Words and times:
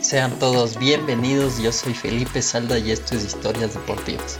Sean 0.00 0.38
todos 0.38 0.78
bienvenidos, 0.78 1.58
yo 1.58 1.72
soy 1.72 1.92
Felipe 1.92 2.40
Salda 2.40 2.78
y 2.78 2.92
esto 2.92 3.16
es 3.16 3.24
Historias 3.24 3.74
Deportivas, 3.74 4.38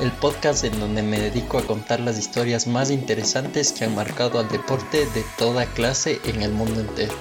el 0.00 0.12
podcast 0.12 0.64
en 0.64 0.78
donde 0.78 1.02
me 1.02 1.18
dedico 1.18 1.58
a 1.58 1.66
contar 1.66 2.00
las 2.00 2.18
historias 2.18 2.66
más 2.66 2.90
interesantes 2.90 3.72
que 3.72 3.84
han 3.84 3.94
marcado 3.94 4.38
al 4.38 4.48
deporte 4.48 5.06
de 5.06 5.24
toda 5.36 5.66
clase 5.66 6.20
en 6.24 6.42
el 6.42 6.52
mundo 6.52 6.80
entero. 6.80 7.14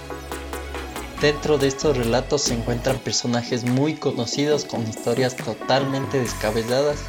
Dentro 1.21 1.57
de 1.57 1.67
estos 1.67 1.97
relatos 1.97 2.43
se 2.43 2.53
encuentran 2.53 2.99
personajes 2.99 3.63
muy 3.63 3.95
conocidos 3.95 4.65
con 4.65 4.87
historias 4.87 5.35
totalmente 5.35 6.19
descabelladas 6.19 6.99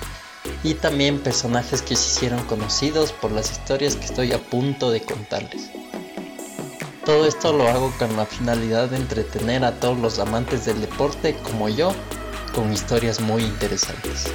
y 0.64 0.74
también 0.74 1.20
personajes 1.20 1.82
que 1.82 1.96
se 1.96 2.16
hicieron 2.16 2.44
conocidos 2.46 3.12
por 3.12 3.30
las 3.30 3.52
historias 3.52 3.96
que 3.96 4.06
estoy 4.06 4.32
a 4.32 4.38
punto 4.38 4.90
de 4.90 5.02
contarles. 5.02 5.81
Todo 7.04 7.26
esto 7.26 7.52
lo 7.52 7.66
hago 7.66 7.92
con 7.98 8.16
la 8.16 8.24
finalidad 8.26 8.88
de 8.90 8.96
entretener 8.96 9.64
a 9.64 9.80
todos 9.80 9.98
los 9.98 10.20
amantes 10.20 10.66
del 10.66 10.80
deporte 10.80 11.36
como 11.42 11.68
yo 11.68 11.92
con 12.54 12.72
historias 12.72 13.20
muy 13.20 13.42
interesantes. 13.42 14.32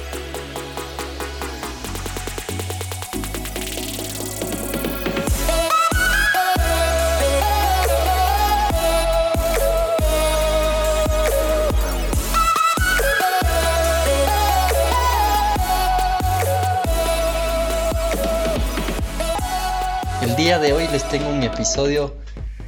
El 20.20 20.36
día 20.36 20.58
de 20.58 20.74
hoy 20.74 20.86
les 20.88 21.08
tengo 21.08 21.30
un 21.30 21.42
episodio 21.42 22.14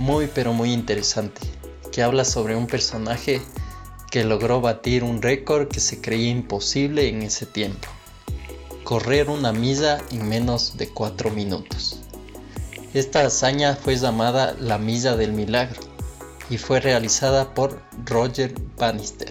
muy 0.00 0.28
pero 0.34 0.54
muy 0.54 0.72
interesante 0.72 1.42
que 1.92 2.02
habla 2.02 2.24
sobre 2.24 2.56
un 2.56 2.66
personaje 2.66 3.42
que 4.10 4.24
logró 4.24 4.62
batir 4.62 5.04
un 5.04 5.20
récord 5.20 5.68
que 5.68 5.78
se 5.78 6.00
creía 6.00 6.30
imposible 6.30 7.08
en 7.08 7.20
ese 7.20 7.44
tiempo. 7.44 7.86
Correr 8.82 9.28
una 9.28 9.52
milla 9.52 9.98
en 10.10 10.26
menos 10.26 10.78
de 10.78 10.88
4 10.88 11.30
minutos. 11.30 12.00
Esta 12.94 13.26
hazaña 13.26 13.76
fue 13.76 13.96
llamada 13.96 14.56
la 14.58 14.78
milla 14.78 15.16
del 15.16 15.32
milagro 15.32 15.82
y 16.48 16.56
fue 16.56 16.80
realizada 16.80 17.52
por 17.52 17.82
Roger 18.06 18.54
Bannister. 18.78 19.30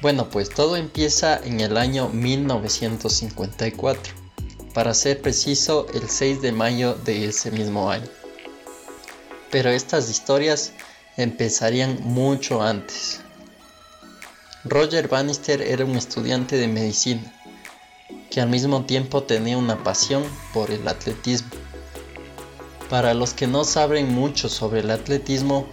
Bueno, 0.00 0.30
pues 0.30 0.48
todo 0.48 0.76
empieza 0.76 1.38
en 1.44 1.60
el 1.60 1.76
año 1.76 2.08
1954, 2.08 4.14
para 4.72 4.94
ser 4.94 5.20
preciso 5.20 5.86
el 5.92 6.08
6 6.08 6.40
de 6.40 6.52
mayo 6.52 6.94
de 6.94 7.26
ese 7.26 7.50
mismo 7.50 7.90
año 7.90 8.08
pero 9.50 9.70
estas 9.70 10.10
historias 10.10 10.72
empezarían 11.16 12.00
mucho 12.02 12.62
antes. 12.62 13.20
Roger 14.64 15.08
Bannister 15.08 15.62
era 15.62 15.84
un 15.84 15.96
estudiante 15.96 16.56
de 16.56 16.68
medicina 16.68 17.32
que 18.30 18.40
al 18.40 18.48
mismo 18.48 18.84
tiempo 18.84 19.22
tenía 19.22 19.56
una 19.56 19.82
pasión 19.82 20.24
por 20.52 20.70
el 20.70 20.86
atletismo. 20.88 21.50
Para 22.90 23.14
los 23.14 23.32
que 23.32 23.46
no 23.46 23.64
saben 23.64 24.12
mucho 24.12 24.48
sobre 24.48 24.80
el 24.80 24.90
atletismo, 24.90 25.66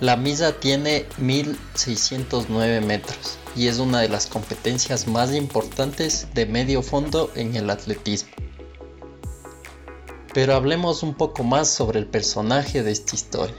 la 0.00 0.16
misa 0.16 0.60
tiene 0.60 1.06
1609 1.18 2.80
metros 2.80 3.38
y 3.54 3.68
es 3.68 3.78
una 3.78 4.00
de 4.00 4.08
las 4.08 4.26
competencias 4.26 5.06
más 5.06 5.34
importantes 5.34 6.28
de 6.34 6.46
medio 6.46 6.82
fondo 6.82 7.30
en 7.34 7.56
el 7.56 7.70
atletismo. 7.70 8.45
Pero 10.36 10.54
hablemos 10.54 11.02
un 11.02 11.14
poco 11.14 11.44
más 11.44 11.66
sobre 11.66 11.98
el 11.98 12.04
personaje 12.04 12.82
de 12.82 12.92
esta 12.92 13.14
historia. 13.14 13.56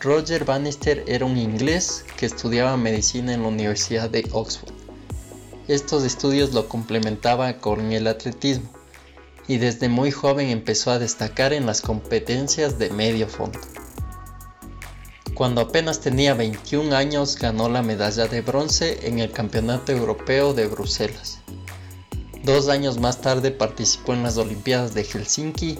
Roger 0.00 0.44
Bannister 0.44 1.04
era 1.06 1.24
un 1.24 1.38
inglés 1.38 2.04
que 2.16 2.26
estudiaba 2.26 2.76
medicina 2.76 3.32
en 3.32 3.42
la 3.42 3.48
Universidad 3.48 4.10
de 4.10 4.28
Oxford. 4.32 4.72
Estos 5.68 6.02
estudios 6.02 6.52
lo 6.52 6.68
complementaba 6.68 7.58
con 7.58 7.92
el 7.92 8.08
atletismo 8.08 8.68
y 9.46 9.58
desde 9.58 9.88
muy 9.88 10.10
joven 10.10 10.48
empezó 10.48 10.90
a 10.90 10.98
destacar 10.98 11.52
en 11.52 11.64
las 11.64 11.80
competencias 11.80 12.76
de 12.76 12.90
medio 12.90 13.28
fondo. 13.28 13.60
Cuando 15.34 15.60
apenas 15.60 16.00
tenía 16.00 16.34
21 16.34 16.92
años 16.92 17.38
ganó 17.38 17.68
la 17.68 17.82
medalla 17.82 18.26
de 18.26 18.40
bronce 18.40 19.06
en 19.06 19.20
el 19.20 19.30
Campeonato 19.30 19.92
Europeo 19.92 20.54
de 20.54 20.66
Bruselas 20.66 21.38
Dos 22.44 22.68
años 22.68 22.98
más 22.98 23.22
tarde 23.22 23.50
participó 23.52 24.12
en 24.12 24.22
las 24.22 24.36
Olimpiadas 24.36 24.92
de 24.92 25.02
Helsinki, 25.02 25.78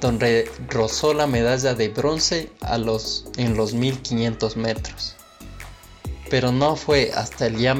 donde 0.00 0.50
rozó 0.70 1.12
la 1.12 1.26
medalla 1.26 1.74
de 1.74 1.90
bronce 1.90 2.50
los, 2.78 3.26
en 3.36 3.58
los 3.58 3.74
1500 3.74 4.56
metros. 4.56 5.16
Pero 6.30 6.50
no 6.50 6.76
fue 6.76 7.12
hasta 7.14 7.46
el 7.46 7.58
ya 7.58 7.76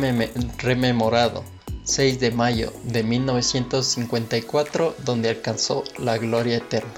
rememorado 0.59 1.43
6 1.85 2.21
de 2.21 2.31
mayo 2.31 2.71
de 2.83 3.03
1954 3.03 4.95
donde 5.07 5.31
alcanzó 5.31 5.85
la 5.97 6.19
gloria 6.19 6.59
eterna. 6.59 6.93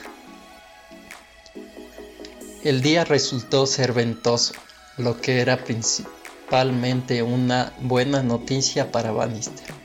El 2.65 2.83
día 2.83 3.05
resultó 3.05 3.67
ser 3.67 3.93
ventoso, 3.93 4.55
lo 4.97 5.21
que 5.21 5.41
era 5.41 5.63
principalmente 5.63 7.23
una 7.23 7.73
buena 7.83 8.21
noticia 8.25 8.91
para 8.91 9.13
Bannister 9.13 9.80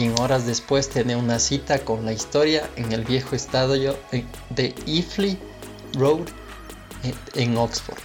quien 0.00 0.18
horas 0.18 0.46
después 0.46 0.88
tenía 0.88 1.18
una 1.18 1.38
cita 1.38 1.80
con 1.80 2.06
la 2.06 2.14
historia 2.14 2.66
en 2.76 2.90
el 2.92 3.04
viejo 3.04 3.36
estadio 3.36 3.98
de 4.48 4.74
Ifley 4.86 5.38
Road 5.92 6.20
en 7.34 7.58
Oxford. 7.58 7.98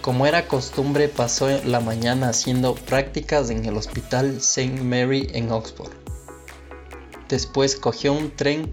Como 0.00 0.26
era 0.26 0.48
costumbre, 0.48 1.08
pasó 1.08 1.48
la 1.66 1.78
mañana 1.78 2.30
haciendo 2.30 2.74
prácticas 2.74 3.48
en 3.50 3.64
el 3.64 3.76
Hospital 3.76 4.38
St. 4.38 4.82
Mary 4.82 5.28
en 5.34 5.52
Oxford. 5.52 5.92
Después 7.28 7.76
cogió 7.76 8.12
un 8.12 8.34
tren 8.34 8.68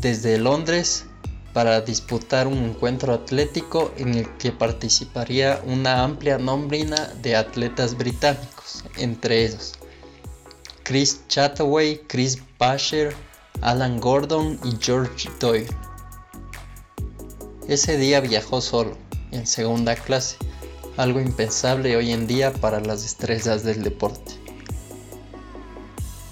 desde 0.00 0.38
Londres 0.38 1.04
para 1.52 1.82
disputar 1.82 2.46
un 2.46 2.56
encuentro 2.56 3.12
atlético 3.12 3.92
en 3.98 4.14
el 4.14 4.34
que 4.38 4.50
participaría 4.50 5.60
una 5.66 6.04
amplia 6.04 6.38
nómbrina 6.38 7.12
de 7.20 7.36
atletas 7.36 7.98
británicos, 7.98 8.82
entre 8.96 9.44
ellos 9.44 9.74
Chris 10.88 11.20
Chataway, 11.28 12.00
Chris 12.06 12.38
Basher, 12.58 13.14
Alan 13.60 14.00
Gordon 14.00 14.58
y 14.64 14.74
George 14.80 15.28
Doyle. 15.38 15.68
Ese 17.68 17.98
día 17.98 18.20
viajó 18.20 18.62
solo, 18.62 18.96
en 19.30 19.46
segunda 19.46 19.96
clase, 19.96 20.38
algo 20.96 21.20
impensable 21.20 21.94
hoy 21.94 22.12
en 22.12 22.26
día 22.26 22.54
para 22.54 22.80
las 22.80 23.04
estrellas 23.04 23.64
del 23.64 23.82
deporte. 23.82 24.32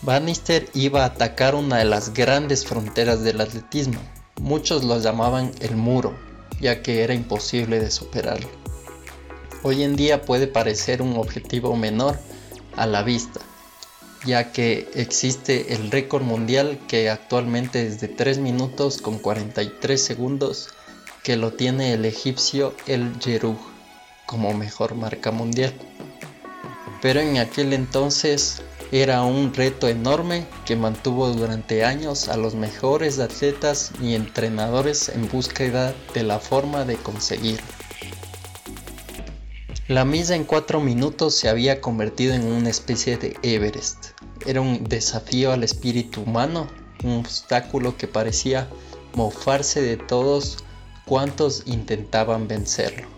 Bannister 0.01 0.71
iba 0.73 1.03
a 1.03 1.09
atacar 1.09 1.55
una 1.55 1.77
de 1.77 1.85
las 1.85 2.15
grandes 2.15 2.65
fronteras 2.65 3.23
del 3.23 3.43
atletismo. 3.43 4.01
Muchos 4.41 4.85
lo 4.85 4.99
llamaban 4.99 5.53
el 5.61 5.77
muro, 5.77 6.17
ya 6.63 6.83
que 6.83 7.05
era 7.05 7.13
imposible 7.13 7.79
de 7.79 7.91
superarlo. 7.91 8.49
Hoy 9.63 9.83
en 9.83 9.97
día 9.97 10.23
puede 10.23 10.47
parecer 10.47 11.03
un 11.03 11.19
objetivo 11.19 11.77
menor 11.77 12.19
a 12.75 12.87
la 12.87 13.03
vista, 13.03 13.41
ya 14.27 14.53
que 14.53 14.89
existe 14.95 15.73
el 15.73 15.91
récord 15.91 16.23
mundial 16.23 16.79
que 16.89 17.09
actualmente 17.09 17.87
es 17.87 18.01
de 18.01 18.09
3 18.09 18.39
minutos 18.39 19.01
con 19.01 19.19
43 19.19 20.03
segundos 20.03 20.69
que 21.23 21.37
lo 21.37 21.53
tiene 21.53 21.93
el 21.93 22.05
egipcio 22.05 22.75
El 22.87 23.19
Jeruj 23.21 23.57
como 24.27 24.53
mejor 24.53 24.95
marca 24.97 25.31
mundial. 25.31 25.73
Pero 27.01 27.21
en 27.21 27.39
aquel 27.39 27.73
entonces 27.73 28.63
era 28.93 29.23
un 29.23 29.55
reto 29.55 29.89
enorme 29.89 30.47
que 30.65 30.77
mantuvo 30.77 31.29
durante 31.29 31.85
años 31.85 32.29
a 32.29 32.37
los 32.37 32.55
mejores 32.55 33.19
atletas 33.19 33.93
y 34.01 34.15
entrenadores 34.15 35.09
en 35.09 35.29
búsqueda 35.29 35.95
de 36.15 36.23
la 36.23 36.39
forma 36.41 36.85
de 36.85 36.97
conseguirlo. 36.97 37.67
La 39.89 40.05
misa 40.05 40.35
en 40.35 40.43
cuatro 40.43 40.81
minutos 40.81 41.37
se 41.37 41.49
había 41.49 41.81
convertido 41.81 42.35
en 42.35 42.45
una 42.45 42.71
especie 42.71 43.19
de 43.19 43.37
Everest. 43.45 44.16
Era 44.47 44.61
un 44.61 44.85
desafío 44.85 45.53
al 45.53 45.65
espíritu 45.65 46.23
humano, 46.23 46.69
un 47.03 47.19
obstáculo 47.19 47.97
que 47.97 48.07
parecía 48.07 48.69
mofarse 49.15 49.83
de 49.83 49.97
todos 49.97 50.59
cuantos 51.05 51.65
intentaban 51.67 52.47
vencerlo. 52.47 53.09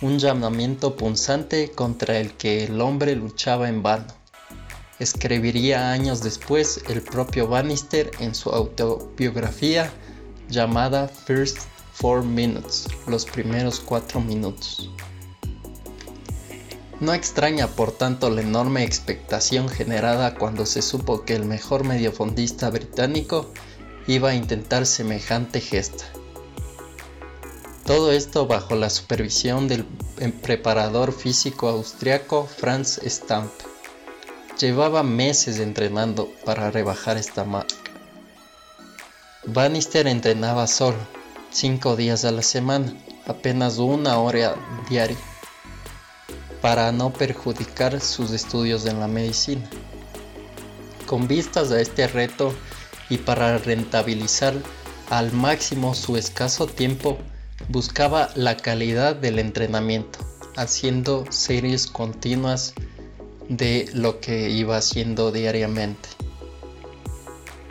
Un 0.00 0.18
llamamiento 0.18 0.96
punzante 0.96 1.72
contra 1.72 2.18
el 2.18 2.32
que 2.34 2.64
el 2.64 2.80
hombre 2.80 3.16
luchaba 3.16 3.68
en 3.68 3.82
vano. 3.82 4.06
Escribiría 5.00 5.90
años 5.90 6.22
después 6.22 6.84
el 6.88 7.02
propio 7.02 7.48
Bannister 7.48 8.10
en 8.20 8.34
su 8.34 8.50
autobiografía 8.50 9.90
llamada 10.48 11.08
First 11.08 11.58
Four 11.92 12.24
Minutes, 12.24 12.86
los 13.06 13.24
primeros 13.24 13.80
cuatro 13.80 14.20
minutos. 14.20 14.90
No 17.00 17.14
extraña 17.14 17.66
por 17.66 17.92
tanto 17.92 18.28
la 18.28 18.42
enorme 18.42 18.84
expectación 18.84 19.70
generada 19.70 20.34
cuando 20.34 20.66
se 20.66 20.82
supo 20.82 21.24
que 21.24 21.34
el 21.34 21.46
mejor 21.46 21.84
mediofondista 21.84 22.68
británico 22.68 23.50
iba 24.06 24.30
a 24.30 24.34
intentar 24.34 24.84
semejante 24.84 25.62
gesta. 25.62 26.04
Todo 27.86 28.12
esto 28.12 28.46
bajo 28.46 28.76
la 28.76 28.90
supervisión 28.90 29.66
del 29.66 29.84
preparador 30.42 31.12
físico 31.12 31.68
austriaco 31.68 32.46
Franz 32.46 33.00
Stamp. 33.04 33.50
Llevaba 34.60 35.02
meses 35.02 35.58
entrenando 35.58 36.30
para 36.44 36.70
rebajar 36.70 37.16
esta 37.16 37.44
marca. 37.44 37.74
Bannister 39.46 40.06
entrenaba 40.06 40.66
solo, 40.66 40.98
cinco 41.50 41.96
días 41.96 42.26
a 42.26 42.30
la 42.30 42.42
semana, 42.42 42.94
apenas 43.26 43.78
una 43.78 44.18
hora 44.18 44.54
diaria, 44.90 45.16
para 46.60 46.92
no 46.92 47.12
perjudicar 47.12 48.00
sus 48.00 48.32
estudios 48.32 48.86
en 48.86 49.00
la 49.00 49.08
medicina. 49.08 49.68
Con 51.06 51.26
vistas 51.26 51.70
a 51.70 51.80
este 51.80 52.06
reto 52.06 52.54
y 53.08 53.18
para 53.18 53.58
rentabilizar 53.58 54.54
al 55.08 55.32
máximo 55.32 55.94
su 55.94 56.16
escaso 56.16 56.66
tiempo, 56.66 57.18
buscaba 57.68 58.30
la 58.34 58.56
calidad 58.56 59.16
del 59.16 59.38
entrenamiento, 59.38 60.20
haciendo 60.56 61.24
series 61.30 61.86
continuas 61.86 62.74
de 63.48 63.90
lo 63.92 64.20
que 64.20 64.50
iba 64.50 64.76
haciendo 64.76 65.32
diariamente. 65.32 66.08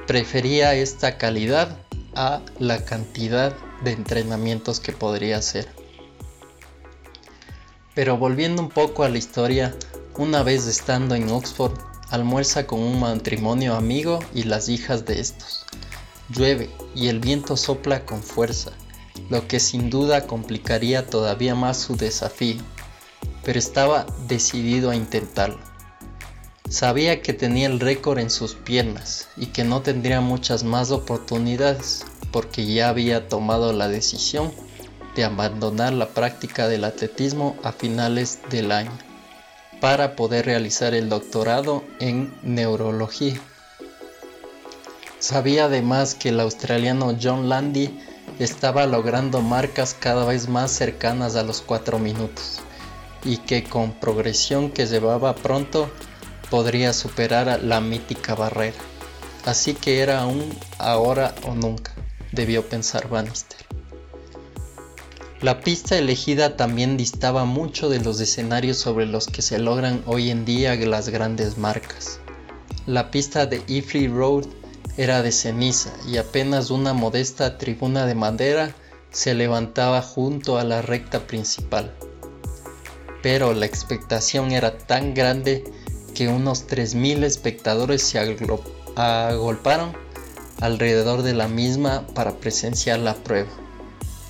Prefería 0.05 0.73
esta 0.73 1.17
calidad 1.17 1.77
a 2.15 2.41
la 2.57 2.83
cantidad 2.83 3.55
de 3.83 3.91
entrenamientos 3.91 4.79
que 4.79 4.91
podría 4.91 5.37
hacer. 5.37 5.78
Pero 7.99 8.15
volviendo 8.15 8.61
un 8.61 8.69
poco 8.69 9.03
a 9.03 9.09
la 9.09 9.17
historia, 9.17 9.75
una 10.17 10.41
vez 10.41 10.67
estando 10.67 11.15
en 11.15 11.29
Oxford, 11.29 11.73
almuerza 12.09 12.65
con 12.65 12.79
un 12.79 13.01
matrimonio 13.01 13.75
amigo 13.75 14.19
y 14.33 14.43
las 14.43 14.69
hijas 14.69 15.05
de 15.05 15.19
estos. 15.19 15.65
Llueve 16.29 16.69
y 16.95 17.09
el 17.09 17.19
viento 17.19 17.57
sopla 17.57 18.05
con 18.05 18.23
fuerza 18.23 18.71
lo 19.29 19.49
que 19.49 19.59
sin 19.59 19.89
duda 19.89 20.27
complicaría 20.27 21.07
todavía 21.07 21.55
más 21.55 21.75
su 21.75 21.97
desafío, 21.97 22.61
pero 23.43 23.59
estaba 23.59 24.05
decidido 24.29 24.91
a 24.91 24.95
intentarlo. 24.95 25.59
Sabía 26.69 27.21
que 27.21 27.33
tenía 27.33 27.67
el 27.67 27.81
récord 27.81 28.19
en 28.19 28.29
sus 28.29 28.55
piernas 28.55 29.27
y 29.35 29.47
que 29.47 29.65
no 29.65 29.81
tendría 29.81 30.21
muchas 30.21 30.63
más 30.63 30.91
oportunidades 30.91 32.05
porque 32.31 32.65
ya 32.65 32.87
había 32.87 33.27
tomado 33.27 33.73
la 33.73 33.89
decisión 33.89 34.53
de 35.15 35.23
abandonar 35.23 35.93
la 35.93 36.07
práctica 36.07 36.67
del 36.67 36.83
atletismo 36.83 37.55
a 37.63 37.71
finales 37.71 38.39
del 38.49 38.71
año 38.71 38.97
para 39.81 40.15
poder 40.15 40.45
realizar 40.45 40.93
el 40.93 41.09
doctorado 41.09 41.83
en 41.99 42.33
neurología. 42.43 43.39
Sabía 45.19 45.65
además 45.65 46.15
que 46.15 46.29
el 46.29 46.39
australiano 46.39 47.15
John 47.21 47.49
Landy 47.49 47.99
estaba 48.39 48.85
logrando 48.85 49.41
marcas 49.41 49.95
cada 49.97 50.25
vez 50.25 50.47
más 50.47 50.71
cercanas 50.71 51.35
a 51.35 51.43
los 51.43 51.61
4 51.61 51.99
minutos 51.99 52.59
y 53.23 53.37
que 53.37 53.63
con 53.63 53.91
progresión 53.91 54.71
que 54.71 54.85
llevaba 54.85 55.35
pronto 55.35 55.89
podría 56.49 56.93
superar 56.93 57.61
la 57.61 57.81
mítica 57.81 58.35
barrera. 58.35 58.77
Así 59.45 59.73
que 59.73 59.99
era 59.99 60.25
un 60.25 60.57
ahora 60.77 61.35
o 61.43 61.53
nunca, 61.53 61.91
debió 62.31 62.67
pensar 62.67 63.09
Bannister. 63.09 63.78
La 65.41 65.61
pista 65.61 65.97
elegida 65.97 66.57
también 66.57 66.97
distaba 66.97 67.45
mucho 67.45 67.87
de 67.87 68.01
los 68.01 68.19
escenarios 68.19 68.77
sobre 68.77 69.05
los 69.05 69.27
que 69.27 69.41
se 69.41 69.57
logran 69.57 70.03
hoy 70.05 70.31
en 70.31 70.43
día 70.43 70.75
las 70.75 71.07
grandes 71.07 71.57
marcas. 71.57 72.19
La 72.85 73.09
pista 73.09 73.45
de 73.45 73.63
Ifree 73.67 74.09
Road 74.09 74.47
era 74.97 75.21
de 75.21 75.31
ceniza 75.31 75.93
y 76.05 76.17
apenas 76.17 76.71
una 76.71 76.91
modesta 76.91 77.57
tribuna 77.57 78.05
de 78.05 78.15
madera 78.15 78.75
se 79.11 79.33
levantaba 79.33 80.01
junto 80.01 80.57
a 80.57 80.65
la 80.65 80.81
recta 80.81 81.25
principal. 81.25 81.95
Pero 83.23 83.53
la 83.53 83.65
expectación 83.65 84.51
era 84.51 84.77
tan 84.77 85.13
grande 85.13 85.63
que 86.13 86.27
unos 86.27 86.67
3.000 86.67 87.23
espectadores 87.23 88.01
se 88.01 88.19
agolparon 88.97 89.93
alrededor 90.59 91.21
de 91.21 91.33
la 91.33 91.47
misma 91.47 92.05
para 92.07 92.33
presenciar 92.41 92.99
la 92.99 93.15
prueba, 93.15 93.49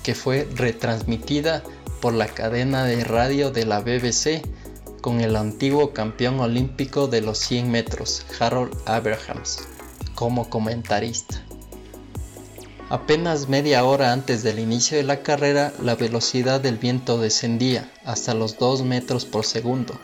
que 0.02 0.14
fue 0.14 0.48
retransmitida 0.54 1.62
por 2.00 2.14
la 2.14 2.26
cadena 2.28 2.84
de 2.84 3.04
radio 3.04 3.50
de 3.50 3.66
la 3.66 3.80
BBC 3.80 4.42
con 5.00 5.20
el 5.20 5.36
antiguo 5.36 5.92
campeón 5.92 6.40
olímpico 6.40 7.08
de 7.08 7.20
los 7.20 7.38
100 7.38 7.70
metros, 7.70 8.24
Harold 8.38 8.76
Abrahams 8.86 9.60
como 10.14 10.50
comentarista. 10.50 11.42
Apenas 12.90 13.48
media 13.48 13.84
hora 13.84 14.12
antes 14.12 14.42
del 14.42 14.58
inicio 14.58 14.96
de 14.96 15.04
la 15.04 15.22
carrera, 15.22 15.72
la 15.80 15.94
velocidad 15.94 16.60
del 16.60 16.76
viento 16.76 17.18
descendía 17.18 17.90
hasta 18.04 18.34
los 18.34 18.58
2 18.58 18.82
metros 18.82 19.24
por 19.24 19.46
segundo 19.46 19.94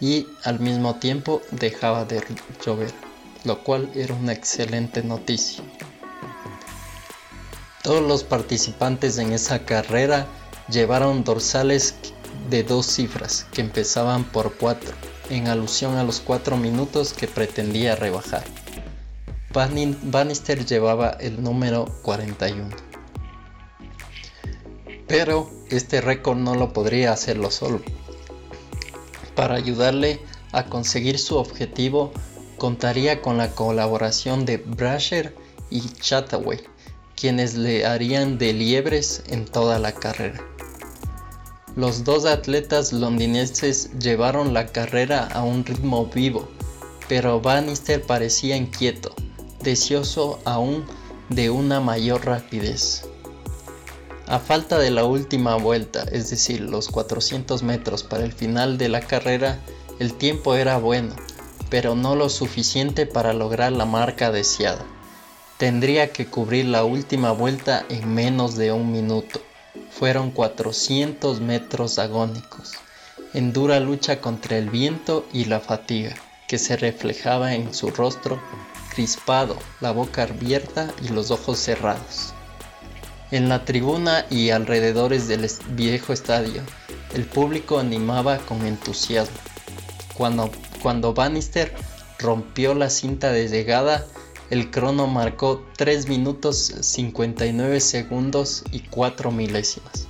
y 0.00 0.26
al 0.42 0.58
mismo 0.58 0.96
tiempo 0.96 1.40
dejaba 1.52 2.04
de 2.04 2.22
llover, 2.66 2.92
lo 3.44 3.62
cual 3.62 3.90
era 3.94 4.14
una 4.14 4.32
excelente 4.32 5.02
noticia. 5.02 5.62
Todos 7.82 8.02
los 8.02 8.22
participantes 8.22 9.18
en 9.18 9.32
esa 9.32 9.64
carrera 9.64 10.26
llevaron 10.68 11.24
dorsales 11.24 11.96
de 12.48 12.62
dos 12.62 12.86
cifras 12.86 13.46
que 13.52 13.60
empezaban 13.60 14.22
por 14.22 14.54
4, 14.54 14.90
en 15.30 15.48
alusión 15.48 15.96
a 15.96 16.04
los 16.04 16.20
4 16.20 16.56
minutos 16.56 17.12
que 17.12 17.26
pretendía 17.26 17.96
rebajar. 17.96 18.44
Bannister 19.52 20.64
llevaba 20.64 21.10
el 21.10 21.42
número 21.42 21.86
41. 22.02 22.70
Pero 25.08 25.50
este 25.68 26.00
récord 26.00 26.38
no 26.38 26.54
lo 26.54 26.72
podría 26.72 27.12
hacerlo 27.12 27.50
solo. 27.50 27.82
Para 29.34 29.56
ayudarle 29.56 30.20
a 30.52 30.66
conseguir 30.66 31.18
su 31.18 31.36
objetivo, 31.36 32.12
contaría 32.58 33.20
con 33.20 33.38
la 33.38 33.50
colaboración 33.50 34.44
de 34.44 34.58
Brasher 34.58 35.34
y 35.68 35.80
Chataway, 35.80 36.60
quienes 37.22 37.54
le 37.54 37.86
harían 37.86 38.36
de 38.36 38.52
liebres 38.52 39.22
en 39.28 39.44
toda 39.44 39.78
la 39.78 39.92
carrera. 39.92 40.44
Los 41.76 42.02
dos 42.02 42.26
atletas 42.26 42.92
londinenses 42.92 43.96
llevaron 44.00 44.52
la 44.52 44.66
carrera 44.66 45.28
a 45.28 45.44
un 45.44 45.64
ritmo 45.64 46.06
vivo, 46.06 46.48
pero 47.08 47.40
Bannister 47.40 48.02
parecía 48.02 48.56
inquieto 48.56 49.14
deseoso 49.62 50.40
aún 50.44 50.84
de 51.28 51.48
una 51.50 51.78
mayor 51.78 52.26
rapidez. 52.26 53.04
A 54.26 54.40
falta 54.40 54.80
de 54.80 54.90
la 54.90 55.04
última 55.04 55.54
vuelta, 55.54 56.02
es 56.10 56.28
decir, 56.28 56.62
los 56.62 56.88
400 56.88 57.62
metros 57.62 58.02
para 58.02 58.24
el 58.24 58.32
final 58.32 58.78
de 58.78 58.88
la 58.88 59.00
carrera, 59.00 59.60
el 60.00 60.14
tiempo 60.14 60.56
era 60.56 60.76
bueno, 60.78 61.14
pero 61.70 61.94
no 61.94 62.16
lo 62.16 62.28
suficiente 62.28 63.06
para 63.06 63.32
lograr 63.32 63.70
la 63.70 63.84
marca 63.84 64.32
deseada. 64.32 64.84
Tendría 65.62 66.10
que 66.10 66.26
cubrir 66.26 66.64
la 66.64 66.82
última 66.82 67.30
vuelta 67.30 67.86
en 67.88 68.12
menos 68.12 68.56
de 68.56 68.72
un 68.72 68.90
minuto. 68.90 69.40
Fueron 69.92 70.32
400 70.32 71.40
metros 71.40 72.00
agónicos, 72.00 72.72
en 73.32 73.52
dura 73.52 73.78
lucha 73.78 74.20
contra 74.20 74.58
el 74.58 74.70
viento 74.70 75.24
y 75.32 75.44
la 75.44 75.60
fatiga, 75.60 76.16
que 76.48 76.58
se 76.58 76.76
reflejaba 76.76 77.54
en 77.54 77.72
su 77.72 77.92
rostro 77.92 78.42
crispado, 78.92 79.56
la 79.80 79.92
boca 79.92 80.24
abierta 80.24 80.92
y 81.00 81.10
los 81.10 81.30
ojos 81.30 81.60
cerrados. 81.60 82.34
En 83.30 83.48
la 83.48 83.64
tribuna 83.64 84.26
y 84.30 84.50
alrededores 84.50 85.28
del 85.28 85.48
viejo 85.76 86.12
estadio, 86.12 86.62
el 87.14 87.24
público 87.24 87.78
animaba 87.78 88.38
con 88.38 88.66
entusiasmo. 88.66 89.38
Cuando, 90.14 90.50
cuando 90.82 91.14
Bannister 91.14 91.72
rompió 92.18 92.74
la 92.74 92.90
cinta 92.90 93.30
de 93.30 93.46
llegada, 93.46 94.04
el 94.52 94.70
crono 94.70 95.06
marcó 95.06 95.64
3 95.78 96.08
minutos 96.08 96.74
59 96.82 97.80
segundos 97.80 98.64
y 98.70 98.80
4 98.80 99.30
milésimas, 99.30 100.06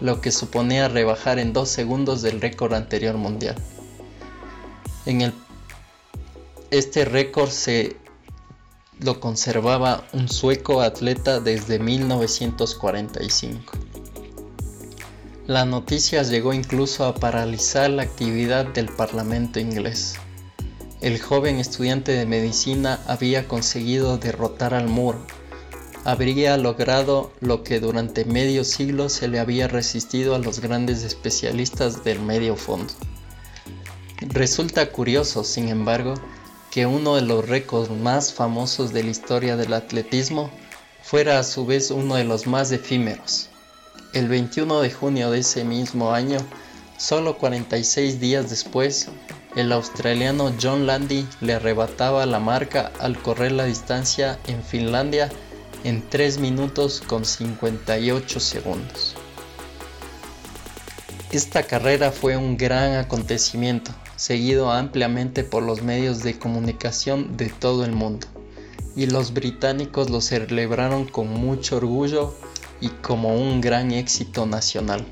lo 0.00 0.20
que 0.20 0.32
suponía 0.32 0.88
rebajar 0.88 1.38
en 1.38 1.52
2 1.52 1.68
segundos 1.68 2.20
del 2.20 2.40
récord 2.40 2.74
anterior 2.74 3.16
mundial. 3.16 3.54
En 5.06 5.20
el, 5.20 5.32
este 6.72 7.04
récord 7.04 7.50
se 7.50 7.96
lo 8.98 9.20
conservaba 9.20 10.04
un 10.12 10.28
sueco 10.28 10.80
atleta 10.80 11.38
desde 11.38 11.78
1945. 11.78 13.72
La 15.46 15.64
noticia 15.64 16.24
llegó 16.24 16.52
incluso 16.52 17.04
a 17.04 17.14
paralizar 17.14 17.88
la 17.90 18.02
actividad 18.02 18.66
del 18.66 18.88
Parlamento 18.88 19.60
inglés. 19.60 20.16
El 21.02 21.20
joven 21.20 21.58
estudiante 21.58 22.12
de 22.12 22.24
medicina 22.24 23.00
había 23.06 23.46
conseguido 23.46 24.16
derrotar 24.16 24.72
al 24.72 24.88
muro. 24.88 25.18
Habría 26.04 26.56
logrado 26.56 27.32
lo 27.40 27.62
que 27.62 27.80
durante 27.80 28.24
medio 28.24 28.64
siglo 28.64 29.10
se 29.10 29.28
le 29.28 29.38
había 29.38 29.68
resistido 29.68 30.34
a 30.34 30.38
los 30.38 30.60
grandes 30.60 31.02
especialistas 31.02 32.02
del 32.02 32.20
medio 32.20 32.56
fondo. 32.56 32.94
Resulta 34.20 34.90
curioso, 34.90 35.44
sin 35.44 35.68
embargo, 35.68 36.14
que 36.70 36.86
uno 36.86 37.16
de 37.16 37.22
los 37.22 37.46
récords 37.46 37.90
más 37.90 38.32
famosos 38.32 38.94
de 38.94 39.02
la 39.02 39.10
historia 39.10 39.56
del 39.56 39.74
atletismo 39.74 40.50
fuera 41.02 41.38
a 41.38 41.44
su 41.44 41.66
vez 41.66 41.90
uno 41.90 42.14
de 42.14 42.24
los 42.24 42.46
más 42.46 42.72
efímeros. 42.72 43.50
El 44.14 44.28
21 44.28 44.80
de 44.80 44.90
junio 44.90 45.30
de 45.30 45.40
ese 45.40 45.62
mismo 45.62 46.12
año, 46.12 46.38
solo 46.96 47.36
46 47.36 48.18
días 48.18 48.48
después, 48.48 49.08
el 49.56 49.72
australiano 49.72 50.52
John 50.62 50.86
Landy 50.86 51.26
le 51.40 51.54
arrebataba 51.54 52.26
la 52.26 52.38
marca 52.38 52.92
al 53.00 53.20
correr 53.20 53.52
la 53.52 53.64
distancia 53.64 54.38
en 54.46 54.62
Finlandia 54.62 55.30
en 55.82 56.06
3 56.08 56.38
minutos 56.38 57.02
con 57.06 57.24
58 57.24 58.38
segundos. 58.38 59.16
Esta 61.32 61.62
carrera 61.62 62.12
fue 62.12 62.36
un 62.36 62.58
gran 62.58 62.96
acontecimiento, 62.96 63.92
seguido 64.16 64.70
ampliamente 64.70 65.42
por 65.42 65.62
los 65.62 65.82
medios 65.82 66.22
de 66.22 66.38
comunicación 66.38 67.38
de 67.38 67.48
todo 67.48 67.86
el 67.86 67.92
mundo, 67.92 68.26
y 68.94 69.06
los 69.06 69.32
británicos 69.32 70.10
lo 70.10 70.20
celebraron 70.20 71.06
con 71.06 71.28
mucho 71.28 71.78
orgullo 71.78 72.34
y 72.82 72.90
como 72.90 73.34
un 73.34 73.62
gran 73.62 73.90
éxito 73.90 74.44
nacional. 74.44 75.06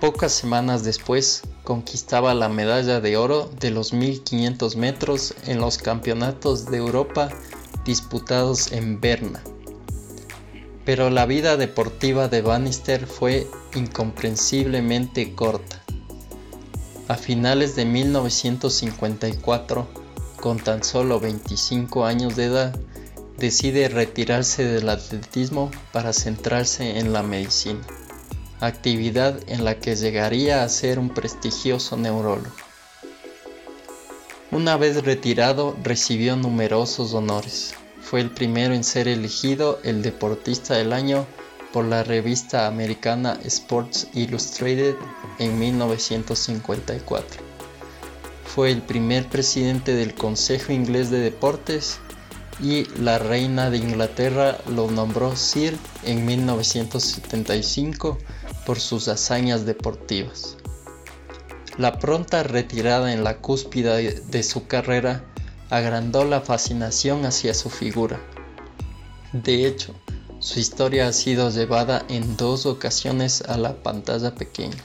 Pocas 0.00 0.30
semanas 0.30 0.84
después 0.84 1.42
conquistaba 1.68 2.32
la 2.32 2.48
medalla 2.48 3.02
de 3.02 3.18
oro 3.18 3.50
de 3.60 3.70
los 3.70 3.92
1500 3.92 4.76
metros 4.76 5.34
en 5.46 5.60
los 5.60 5.76
campeonatos 5.76 6.70
de 6.70 6.78
Europa 6.78 7.28
disputados 7.84 8.72
en 8.72 9.02
Berna. 9.02 9.42
Pero 10.86 11.10
la 11.10 11.26
vida 11.26 11.58
deportiva 11.58 12.28
de 12.28 12.40
Bannister 12.40 13.06
fue 13.06 13.46
incomprensiblemente 13.74 15.34
corta. 15.34 15.82
A 17.06 17.16
finales 17.16 17.76
de 17.76 17.84
1954, 17.84 19.86
con 20.40 20.60
tan 20.60 20.82
solo 20.82 21.20
25 21.20 22.06
años 22.06 22.34
de 22.34 22.46
edad, 22.46 22.80
decide 23.36 23.90
retirarse 23.90 24.64
del 24.64 24.88
atletismo 24.88 25.70
para 25.92 26.14
centrarse 26.14 26.98
en 26.98 27.12
la 27.12 27.22
medicina, 27.22 27.86
actividad 28.60 29.38
en 29.46 29.64
la 29.64 29.78
que 29.78 29.96
llegaría 29.96 30.62
a 30.62 30.68
ser 30.68 30.98
un 30.98 31.10
prestigioso 31.10 31.96
neurólogo. 31.96 32.54
Una 34.50 34.76
vez 34.76 35.04
retirado 35.04 35.76
recibió 35.82 36.34
numerosos 36.36 37.12
honores. 37.12 37.74
Fue 38.00 38.20
el 38.20 38.30
primero 38.30 38.74
en 38.74 38.82
ser 38.82 39.06
elegido 39.06 39.78
el 39.84 40.02
deportista 40.02 40.74
del 40.74 40.92
año 40.92 41.26
por 41.72 41.84
la 41.84 42.02
revista 42.02 42.66
americana 42.66 43.38
Sports 43.44 44.08
Illustrated 44.14 44.94
en 45.38 45.58
1954. 45.58 47.42
Fue 48.46 48.70
el 48.70 48.80
primer 48.80 49.28
presidente 49.28 49.94
del 49.94 50.14
Consejo 50.14 50.72
Inglés 50.72 51.10
de 51.10 51.20
Deportes 51.20 51.98
y 52.60 52.86
la 52.98 53.18
reina 53.18 53.70
de 53.70 53.76
Inglaterra 53.76 54.58
lo 54.66 54.90
nombró 54.90 55.36
Sir 55.36 55.76
en 56.04 56.24
1975 56.24 58.18
por 58.68 58.80
sus 58.80 59.08
hazañas 59.08 59.64
deportivas. 59.64 60.58
La 61.78 61.98
pronta 61.98 62.42
retirada 62.42 63.14
en 63.14 63.24
la 63.24 63.38
cúspide 63.38 64.20
de 64.20 64.42
su 64.42 64.66
carrera 64.66 65.24
agrandó 65.70 66.26
la 66.26 66.42
fascinación 66.42 67.24
hacia 67.24 67.54
su 67.54 67.70
figura. 67.70 68.20
De 69.32 69.66
hecho, 69.66 69.94
su 70.38 70.60
historia 70.60 71.08
ha 71.08 71.14
sido 71.14 71.48
llevada 71.48 72.04
en 72.10 72.36
dos 72.36 72.66
ocasiones 72.66 73.40
a 73.40 73.56
la 73.56 73.82
pantalla 73.82 74.34
pequeña, 74.34 74.76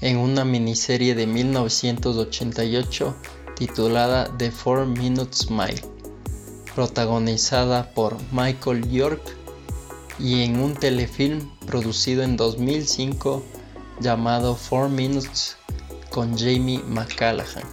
en 0.00 0.16
una 0.16 0.44
miniserie 0.44 1.14
de 1.14 1.28
1988 1.28 3.14
titulada 3.54 4.28
The 4.38 4.50
Four 4.50 4.86
Minutes 4.86 5.52
Mile, 5.52 5.84
protagonizada 6.74 7.94
por 7.94 8.16
Michael 8.32 8.90
York, 8.90 9.37
y 10.18 10.42
en 10.42 10.60
un 10.60 10.74
telefilm 10.74 11.48
producido 11.66 12.22
en 12.22 12.36
2005 12.36 13.44
llamado 14.00 14.56
Four 14.56 14.88
Minutes 14.88 15.56
con 16.10 16.36
Jamie 16.36 16.82
McCallaghan, 16.86 17.64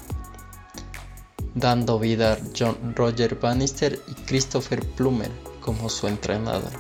dando 1.54 2.00
vida 2.00 2.34
a 2.34 2.38
John 2.58 2.94
Roger 2.96 3.36
Bannister 3.36 4.00
y 4.08 4.14
Christopher 4.26 4.86
Plummer 4.96 5.32
como 5.62 5.90
su 5.90 6.08
entrenador. 6.08 6.72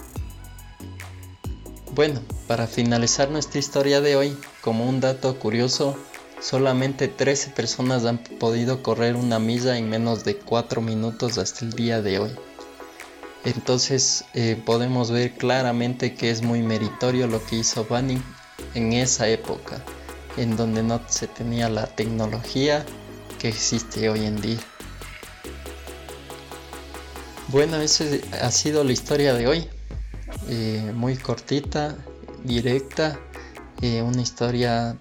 Bueno, 1.93 2.21
para 2.47 2.67
finalizar 2.67 3.31
nuestra 3.31 3.59
historia 3.59 4.01
de 4.01 4.17
hoy, 4.17 4.37
como 4.61 4.87
un 4.87 4.99
dato 4.99 5.39
curioso, 5.39 5.95
solamente 6.41 7.07
13 7.07 7.51
personas 7.51 8.05
han 8.05 8.17
podido 8.17 8.83
correr 8.83 9.15
una 9.15 9.39
milla 9.39 9.77
en 9.77 9.89
menos 9.89 10.25
de 10.25 10.35
4 10.35 10.81
minutos 10.81 11.37
hasta 11.37 11.63
el 11.63 11.71
día 11.71 12.01
de 12.01 12.19
hoy. 12.19 12.31
Entonces 13.45 14.25
eh, 14.33 14.59
podemos 14.65 15.11
ver 15.11 15.33
claramente 15.33 16.15
que 16.15 16.31
es 16.31 16.41
muy 16.41 16.63
meritorio 16.63 17.27
lo 17.27 17.43
que 17.45 17.57
hizo 17.57 17.85
Bunny 17.85 18.19
en 18.73 18.93
esa 18.93 19.27
época, 19.29 19.83
en 20.35 20.57
donde 20.57 20.81
no 20.81 20.99
se 21.07 21.27
tenía 21.27 21.69
la 21.69 21.85
tecnología 21.85 22.83
que 23.39 23.47
existe 23.49 24.09
hoy 24.09 24.25
en 24.25 24.41
día. 24.41 24.59
Bueno, 27.49 27.77
esa 27.77 28.05
ha 28.41 28.49
sido 28.49 28.83
la 28.83 28.91
historia 28.91 29.35
de 29.35 29.47
hoy. 29.47 29.67
Eh, 30.49 30.91
muy 30.95 31.15
cortita, 31.15 31.95
directa, 32.43 33.19
eh, 33.81 34.01
una 34.01 34.21
historia 34.21 34.97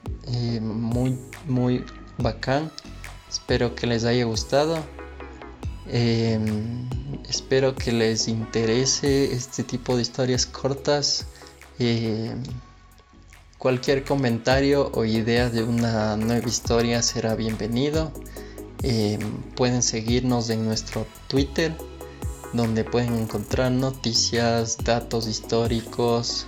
muy, 0.60 1.18
muy 1.46 1.84
bacán. 2.18 2.70
Espero 3.30 3.74
que 3.74 3.86
les 3.86 4.04
haya 4.04 4.24
gustado. 4.24 4.84
Espero 7.34 7.74
que 7.74 7.90
les 7.90 8.28
interese 8.28 9.34
este 9.34 9.64
tipo 9.64 9.96
de 9.96 10.02
historias 10.02 10.46
cortas. 10.46 11.26
cualquier 13.58 14.04
comentario 14.04 14.92
o 14.94 15.04
idea 15.04 15.50
de 15.50 15.64
una 15.64 16.16
nueva 16.16 16.46
historia 16.46 17.02
será 17.02 17.34
bienvenido. 17.34 18.12
pueden 19.56 19.82
seguirnos 19.82 20.48
en 20.50 20.64
nuestro 20.64 21.06
Twitter 21.26 21.76
donde 22.52 22.84
pueden 22.84 23.14
encontrar 23.14 23.72
noticias, 23.72 24.78
datos 24.84 25.26
históricos 25.26 26.46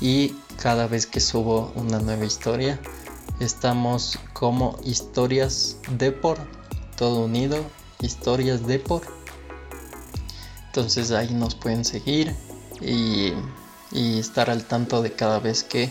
y 0.00 0.34
cada 0.60 0.88
vez 0.88 1.06
que 1.06 1.20
subo 1.20 1.72
una 1.76 2.00
nueva 2.00 2.24
historia 2.24 2.80
estamos 3.38 4.18
como 4.32 4.76
historias 4.82 5.76
por 6.20 6.36
todo 6.96 7.26
unido, 7.26 7.58
historias 8.00 8.62
por 8.80 9.15
Entonces 10.76 11.10
ahí 11.10 11.32
nos 11.32 11.54
pueden 11.54 11.86
seguir 11.86 12.34
y, 12.82 13.32
y 13.92 14.18
estar 14.18 14.50
al 14.50 14.64
tanto 14.64 15.00
de 15.00 15.10
cada 15.10 15.38
vez 15.38 15.64
que 15.64 15.90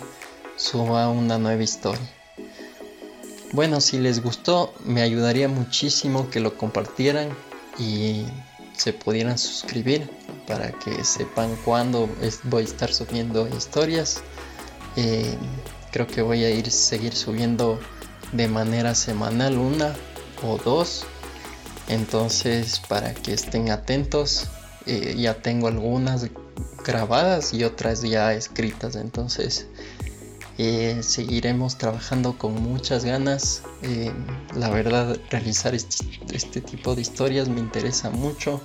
suba 0.57 1.09
una 1.09 1.39
nueva 1.39 1.63
historia. 1.63 2.07
Bueno, 3.51 3.81
si 3.81 3.97
les 3.97 4.21
gustó, 4.21 4.75
me 4.83 5.01
ayudaría 5.01 5.47
muchísimo 5.47 6.29
que 6.29 6.39
lo 6.39 6.55
compartieran 6.55 7.29
y 7.79 8.25
se 8.77 8.93
pudieran 8.93 9.39
suscribir 9.39 10.07
para 10.45 10.71
que 10.71 11.03
sepan 11.03 11.55
cuándo 11.65 12.07
voy 12.43 12.61
a 12.61 12.65
estar 12.65 12.93
subiendo 12.93 13.47
historias. 13.47 14.21
Eh, 14.97 15.35
creo 15.91 16.05
que 16.05 16.21
voy 16.21 16.43
a 16.43 16.51
ir 16.51 16.69
seguir 16.69 17.15
subiendo 17.15 17.79
de 18.33 18.47
manera 18.47 18.93
semanal 18.93 19.57
una 19.57 19.95
o 20.43 20.59
dos. 20.59 21.07
Entonces 21.87 22.79
para 22.87 23.15
que 23.15 23.33
estén 23.33 23.71
atentos, 23.71 24.47
eh, 24.85 25.15
ya 25.17 25.41
tengo 25.41 25.67
algunas 25.67 26.27
grabadas 26.85 27.53
y 27.53 27.63
otras 27.63 28.01
ya 28.01 28.33
escritas. 28.33 28.95
Entonces 28.95 29.67
eh, 30.57 30.99
seguiremos 31.01 31.77
trabajando 31.77 32.37
con 32.37 32.53
muchas 32.61 33.03
ganas. 33.03 33.63
Eh, 33.81 34.11
la 34.55 34.69
verdad, 34.69 35.17
realizar 35.29 35.75
este, 35.75 36.05
este, 36.31 36.61
tipo 36.61 36.95
de 36.95 37.01
historias 37.01 37.49
me 37.49 37.59
interesa 37.59 38.09
mucho, 38.09 38.61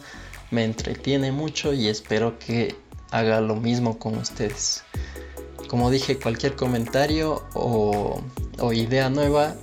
me 0.50 0.64
entretiene 0.64 1.32
mucho 1.32 1.72
y 1.72 1.88
espero 1.88 2.38
que 2.38 2.76
haga 3.10 3.40
lo 3.40 3.56
mismo 3.56 3.98
con 3.98 4.16
ustedes. 4.18 4.84
Como 5.68 5.90
dije, 5.90 6.18
cualquier 6.18 6.54
comentario 6.54 7.44
o, 7.54 8.22
idea 8.72 9.08
nueva 9.08 9.56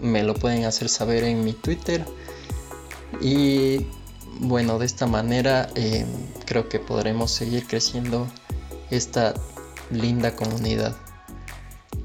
me 0.00 0.22
lo 0.22 0.34
pueden 0.34 0.64
hacer 0.64 0.88
saber 0.88 1.24
en 1.24 1.44
mi 1.44 1.54
Twitter. 1.54 2.04
Y 3.20 3.86
bueno, 4.40 4.78
de 4.78 4.86
esta 4.86 5.06
manera 5.06 5.68
eh, 5.74 6.06
creo 6.46 6.68
que 6.68 6.78
podremos 6.78 7.30
seguir 7.30 7.66
creciendo 7.66 8.26
esta 8.90 9.34
linda 9.90 10.34
comunidad. 10.34 10.96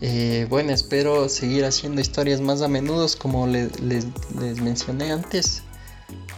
Eh, 0.02 0.48
bueno, 0.50 0.72
espero 0.72 1.28
seguir 1.28 1.66
haciendo 1.66 2.00
historias 2.00 2.40
más 2.40 2.62
a 2.62 2.68
menudo 2.68 3.06
como 3.18 3.48
les, 3.48 3.70
mencioné 4.62 5.12
antes. 5.12 5.64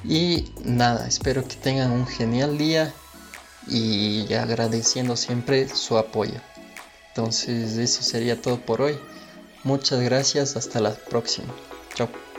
Y 0.04 0.52
nada, 0.64 1.08
espero 1.08 1.48
que 1.48 1.56
tengan 1.56 1.92
un 1.92 2.08
genial 2.08 2.58
día 2.58 2.92
y 3.68 4.34
agradeciendo 4.34 5.16
siempre 5.16 5.70
su 5.70 5.98
apoyo. 5.98 6.42
Entonces 7.10 7.78
eso 7.78 8.02
sería 8.02 8.42
todo 8.42 8.60
por 8.66 8.82
hoy. 8.82 8.98
Muchas 9.64 10.02
gracias, 10.02 10.56
hasta 10.56 10.80
la 10.80 10.96
próxima. 10.96 11.54
Chao. 11.94 12.31